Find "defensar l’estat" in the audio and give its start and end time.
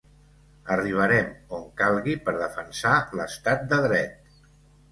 2.41-3.71